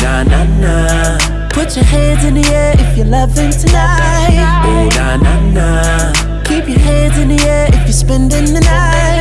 na 0.03 0.21
na 0.21 0.43
na. 0.61 1.49
Put 1.49 1.75
your 1.75 1.85
hands 1.85 2.25
in 2.25 2.35
the 2.35 2.45
air 2.53 2.75
if 2.77 2.95
you're 2.95 3.07
loving 3.07 3.49
tonight. 3.49 4.37
Oh, 4.67 4.87
na 4.95 5.17
na 5.17 5.33
na. 5.49 6.43
Keep 6.43 6.69
your 6.69 6.79
hands 6.79 7.17
in 7.17 7.29
the 7.29 7.41
air 7.41 7.69
if 7.69 7.81
you're 7.85 8.01
spending 8.05 8.53
the 8.53 8.61
night. 8.61 9.14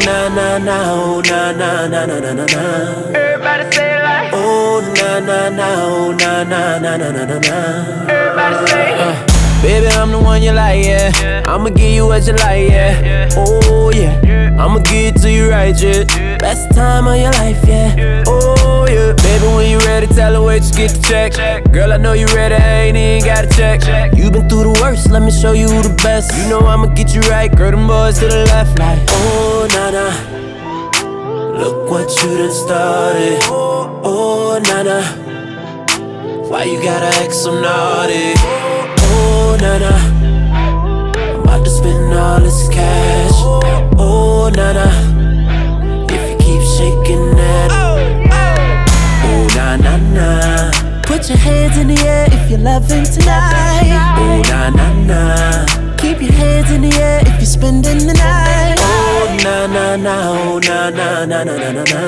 Oh, 0.00 0.06
na 0.06 0.28
na 0.28 0.58
na. 0.58 0.92
Oh, 0.94 1.20
na 1.20 1.52
na 1.52 1.86
na 1.86 2.06
na 2.06 2.20
na 2.20 2.32
na 2.32 2.44
na. 2.46 2.62
Everybody 3.14 3.72
say 3.76 3.96
it 3.96 4.02
like. 4.02 4.30
Oh, 4.32 4.80
na 4.96 5.20
na 5.20 5.48
na. 5.50 5.66
Oh, 5.84 6.12
na 6.12 6.42
na 6.44 6.78
na 6.78 6.96
na 6.96 7.10
na 7.10 7.24
na 7.24 7.38
na. 7.38 8.08
Everybody 8.08 8.70
say. 8.70 8.94
Uh, 8.96 9.26
Baby, 9.62 9.88
I'm 9.88 10.10
the 10.10 10.18
one 10.18 10.42
you 10.42 10.52
like, 10.52 10.82
yeah. 10.82 11.42
I'ma 11.44 11.68
give 11.68 11.92
you 11.92 12.06
what 12.06 12.26
you 12.26 12.32
like, 12.32 12.70
yeah. 12.70 13.28
Oh, 13.36 13.90
yeah. 13.94 14.56
I'ma 14.58 14.78
give 14.78 15.14
it 15.14 15.20
to 15.20 15.30
you 15.30 15.50
right, 15.50 15.76
yeah. 15.78 16.04
Best 16.38 16.70
time 16.72 17.06
of 17.06 17.16
your 17.20 17.32
life, 17.32 17.60
yeah. 17.68 18.24
Oh, 18.26 18.79
Baby, 18.90 19.46
when 19.54 19.70
you 19.70 19.78
ready, 19.80 20.06
tell 20.08 20.34
her 20.34 20.42
wait, 20.42 20.62
just 20.62 20.74
get 20.76 20.90
the 20.90 21.00
check. 21.00 21.70
Girl, 21.72 21.92
I 21.92 21.96
know 21.96 22.12
you 22.12 22.26
ready, 22.34 22.54
I 22.54 22.82
ain't 22.82 22.96
even 22.96 23.24
got 23.24 23.42
to 23.42 23.48
check. 23.56 23.82
You 24.16 24.30
been 24.30 24.48
through 24.48 24.72
the 24.72 24.80
worst, 24.82 25.10
let 25.10 25.22
me 25.22 25.30
show 25.30 25.52
you 25.52 25.68
the 25.82 25.94
best. 26.02 26.36
You 26.36 26.48
know 26.48 26.60
I'ma 26.60 26.86
get 26.94 27.14
you 27.14 27.20
right, 27.22 27.54
girl, 27.54 27.70
them 27.70 27.86
boys 27.86 28.18
to 28.18 28.26
the 28.26 28.44
left, 28.46 28.78
like, 28.78 28.98
oh, 29.08 29.68
nah. 29.70 29.80
Look 31.60 31.90
what 31.90 32.08
you 32.22 32.38
done 32.38 32.52
started. 32.52 33.38
Oh, 33.44 34.58
nah, 34.64 34.82
nah. 34.82 36.48
Why 36.48 36.64
you 36.64 36.82
gotta 36.82 37.06
act 37.22 37.34
so 37.34 37.52
naughty? 37.60 38.32
Oh, 38.36 39.58
na 39.60 39.78
na. 39.78 39.92
I'm 41.34 41.40
about 41.42 41.64
to 41.64 41.70
spend 41.70 42.14
all 42.14 42.40
this 42.40 42.68
cash. 42.68 43.32
Oh, 43.98 44.50
na 44.54 44.72
na. 44.72 44.88
If 46.08 46.30
you 46.30 46.36
keep 46.38 46.62
shaking 46.62 47.36
that. 47.36 47.79
Oh, 49.70 49.76
na 49.76 49.96
na 49.96 49.96
na. 50.16 50.70
Put 51.02 51.28
your 51.28 51.38
hands 51.38 51.78
in 51.78 51.86
the 51.86 51.98
air 52.04 52.26
if 52.32 52.50
you're 52.50 52.58
loving 52.58 53.04
tonight. 53.04 54.16
Oh, 54.18 54.42
na 54.50 54.70
na 54.70 54.86
na. 55.06 55.94
Keep 55.96 56.22
your 56.22 56.32
hands 56.32 56.72
in 56.72 56.82
the 56.82 56.92
air 56.96 57.20
if 57.20 57.34
you're 57.38 57.46
spending 57.46 57.98
the 57.98 58.14
night. 58.14 58.74
Oh, 58.80 59.36
na 59.44 59.66
na 59.68 59.94
na. 59.94 60.14
Oh, 60.26 60.58
na 60.58 60.90
na 60.90 61.24
na 61.24 61.44
na 61.44 61.54
na 61.56 61.70
na 61.70 61.84
na. 61.84 62.00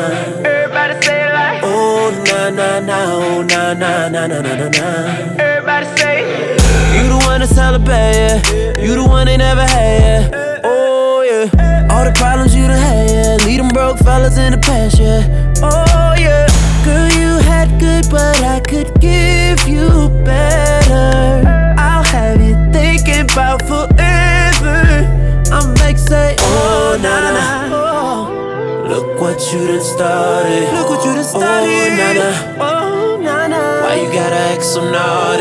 Everybody 0.42 1.06
say 1.06 1.28
it 1.28 1.32
like. 1.32 1.62
Oh, 1.62 2.10
na 2.26 2.50
na 2.50 2.80
na. 2.80 2.98
Oh, 3.14 3.42
na 3.42 3.74
na 3.74 4.08
na 4.08 4.26
na 4.26 4.40
na 4.42 4.54
na 4.56 4.68
na. 4.68 4.88
Everybody 5.38 5.86
say. 5.98 6.18
You 6.98 7.08
the 7.10 7.18
one 7.26 7.40
to 7.40 7.46
celebrate, 7.46 7.94
yeah. 7.94 8.82
You 8.82 8.94
the 8.96 9.04
one 9.06 9.26
they 9.26 9.36
never 9.36 9.62
had, 9.62 10.32
yeah. 10.32 10.60
Oh, 10.64 11.22
yeah. 11.22 11.86
All 11.90 12.04
the 12.04 12.12
problems 12.16 12.56
you 12.56 12.66
done 12.66 12.76
had, 12.76 13.10
yeah. 13.10 13.46
Leave 13.46 13.58
them 13.58 13.68
broke 13.68 13.98
fellas 13.98 14.36
in 14.36 14.50
the 14.50 14.58
past, 14.58 14.98
yeah. 14.98 15.22
Oh, 15.62 15.70
yeah. 15.70 15.91
Girl, 15.91 15.91
that 17.66 17.80
good, 17.80 18.10
but 18.10 18.42
I 18.42 18.60
could 18.60 18.90
give 19.00 19.68
you 19.68 20.08
better. 20.24 21.46
I'll 21.78 22.04
have 22.04 22.40
you 22.40 22.54
thinking 22.72 23.30
about 23.30 23.62
forever. 23.62 24.78
I'm 25.52 25.74
make 25.74 25.98
say, 25.98 26.36
oh, 26.40 26.98
nah, 27.00 27.20
nah. 27.20 27.68
Oh. 27.72 28.88
Look 28.88 29.20
what 29.20 29.52
you 29.52 29.66
done 29.66 29.80
started. 29.80 30.72
Look 30.74 30.88
what 30.90 31.04
you 31.04 31.12
done 31.12 31.18
oh, 31.18 31.34
started. 31.34 32.18
Oh, 32.58 33.20
nah, 33.22 33.46
nah. 33.46 33.56
Oh. 33.56 33.82
Why 33.82 33.94
you 34.02 34.12
gotta 34.12 34.36
act 34.36 34.64
so 34.64 34.80
naughty? 34.90 35.31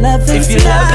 love 0.00 0.22
is 0.30 0.48
If 0.48 0.50
you 0.50 0.68
love 0.68 0.89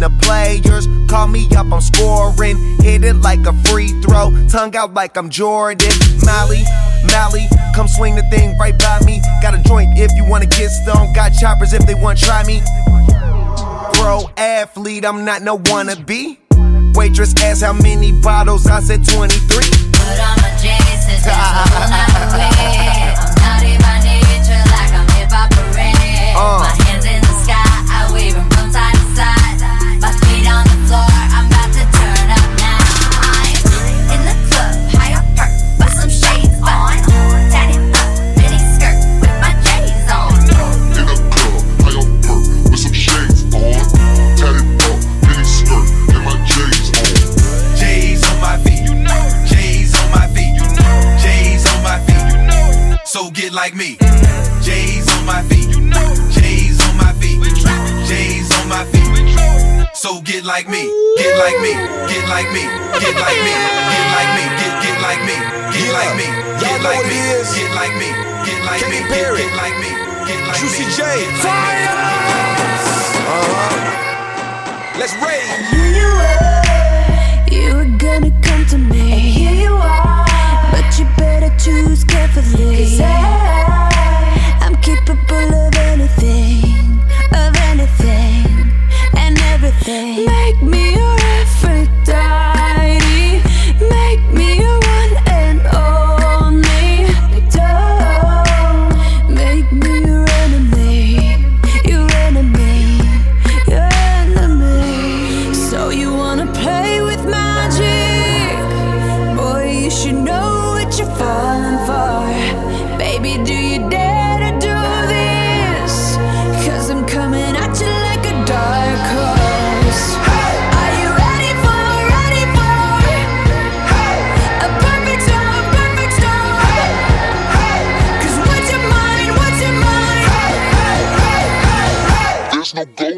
the 0.00 0.10
players. 0.24 0.88
Call 1.08 1.28
me 1.28 1.46
up, 1.56 1.72
I'm 1.72 1.80
scoring. 1.80 2.56
Hit 2.80 3.04
it 3.04 3.16
like 3.16 3.46
a 3.46 3.52
free 3.68 3.88
throw, 4.02 4.32
tongue 4.48 4.74
out 4.76 4.94
like 4.94 5.16
I'm 5.16 5.28
Jordan. 5.30 5.92
Molly, 6.24 6.64
Molly, 7.12 7.46
come 7.74 7.86
swing 7.86 8.16
the 8.16 8.22
thing 8.30 8.56
right 8.58 8.76
by 8.78 9.00
me. 9.04 9.20
Got 9.42 9.54
a 9.54 9.62
joint 9.62 9.98
if 9.98 10.10
you 10.16 10.24
wanna 10.24 10.46
get 10.46 10.70
stoned. 10.70 11.14
Got 11.14 11.32
choppers 11.34 11.72
if 11.72 11.86
they 11.86 11.94
wanna 11.94 12.18
try 12.18 12.42
me. 12.44 12.60
Pro 13.94 14.28
athlete, 14.36 15.04
I'm 15.04 15.24
not 15.24 15.42
no 15.42 15.58
wannabe. 15.58 16.38
Waitress 16.96 17.34
asked 17.42 17.62
how 17.62 17.72
many 17.72 18.12
bottles, 18.12 18.66
I 18.66 18.80
said 18.80 19.04
23. 19.06 19.30
Put 19.92 20.18
on 20.18 20.36
my 20.42 20.50
J's, 20.60 20.90
like 53.60 53.76
me. 53.76 53.98
J's 54.64 55.04
on 55.16 55.26
my 55.26 55.42
feet. 55.42 55.68
J's 56.32 56.80
on 56.88 56.96
my 56.96 57.12
feet. 57.20 57.44
J's 58.08 58.48
on 58.56 58.66
my 58.72 58.84
feet. 58.88 59.04
So 59.92 60.22
get 60.22 60.44
like 60.44 60.66
me. 60.66 60.88
Get 61.20 61.36
like 61.36 61.60
me. 61.60 61.76
Get 62.08 62.24
like 62.32 62.48
me. 62.56 62.64
Get 63.04 63.16
like 63.20 63.40
me. 63.44 63.52
Get 63.92 64.06
like 64.16 64.32
me. 64.36 64.44
Get 64.60 64.72
get 64.80 64.96
like 65.04 65.20
me. 65.28 65.36
Get 65.76 65.92
like 65.92 66.16
me. 66.16 66.24
Get 66.56 66.80
like 66.88 67.04
me. 67.04 67.20
Get 67.52 67.68
like 67.76 67.94
me. 68.00 68.08
Get 68.48 68.64
like 68.64 68.84
me. 68.88 68.98
Get 69.12 69.28
like 69.28 69.36
me. 69.36 69.44
Get 69.44 69.52
like 69.60 69.76
me. 69.82 69.90
Juicy 70.56 70.84
J. 70.96 71.04
Fire. 71.44 71.84
Uh-huh. 73.28 73.76
Let's 74.98 75.12
rage. 75.20 75.52
You 75.92 76.08
were, 76.16 76.48
you 77.54 77.68
were 77.76 77.92
gonna 77.98 78.32
come 78.40 78.64
to 78.72 78.78
me 78.78 79.39
choose 81.64 82.04
carefully. 82.04 82.76
Cause 82.76 83.00
I, 83.00 84.58
I'm 84.62 84.76
capable 84.76 85.54
of 85.54 85.74
anything, 85.76 87.00
of 87.34 87.54
anything, 87.70 88.72
and 89.18 89.38
everything. 89.52 90.24
Make 90.24 90.62
me. 90.62 90.89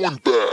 going 0.02 0.16
back. 0.16 0.51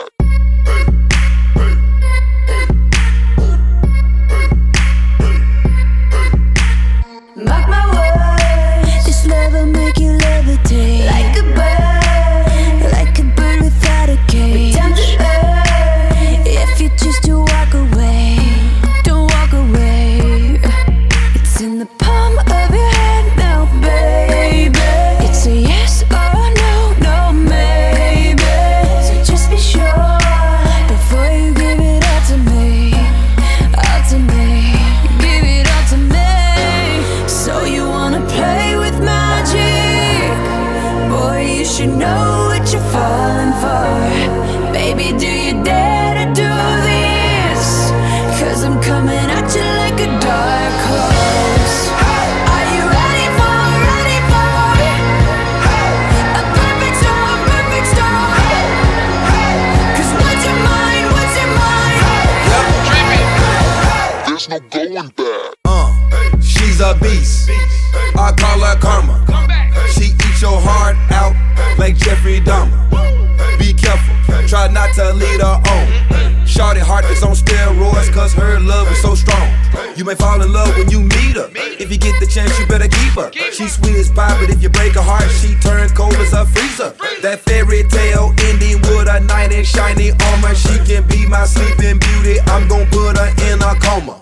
Heart, 85.09 85.29
she 85.41 85.57
turns 85.57 85.91
cold 85.91 86.13
as 86.21 86.33
a 86.33 86.45
freezer. 86.45 86.93
That 87.25 87.41
fairy 87.41 87.81
tale 87.89 88.29
ending 88.45 88.77
with 88.85 89.09
a 89.09 89.19
knight 89.25 89.51
in 89.51 89.65
shiny 89.65 90.13
armor. 90.29 90.53
She 90.53 90.77
can 90.85 91.01
be 91.09 91.25
my 91.25 91.45
sleeping 91.49 91.97
beauty. 91.97 92.37
I'm 92.53 92.69
gon' 92.69 92.85
put 92.93 93.17
her 93.17 93.33
in 93.49 93.57
a 93.65 93.73
coma. 93.81 94.21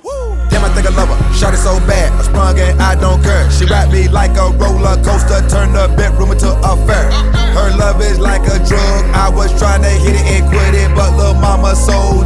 Damn, 0.50 0.64
I 0.64 0.70
think 0.72 0.88
I 0.88 0.94
love 0.96 1.12
her. 1.12 1.20
Shot 1.36 1.54
it 1.54 1.60
so 1.60 1.76
bad, 1.84 2.16
I 2.16 2.24
sprung 2.24 2.58
and 2.58 2.80
I 2.82 2.96
don't 2.96 3.22
care. 3.22 3.52
She 3.52 3.66
wrapped 3.66 3.92
me 3.92 4.08
like 4.08 4.32
a 4.40 4.48
roller 4.56 4.96
coaster, 5.04 5.44
turned 5.52 5.76
the 5.76 5.92
bedroom 6.00 6.32
into 6.32 6.50
a 6.50 6.74
fair. 6.88 7.12
Her 7.52 7.70
love 7.76 8.02
is 8.02 8.20
like 8.20 8.48
a 8.48 8.58
drug. 8.64 9.02
I 9.12 9.28
was 9.30 9.52
trying 9.60 9.84
to 9.84 9.90
hit 9.90 10.16
it 10.16 10.26
and 10.40 10.48
quit 10.48 10.74
it, 10.74 10.90
but 10.96 11.12
little 11.18 11.36
mama 11.36 11.76
so 11.76 12.17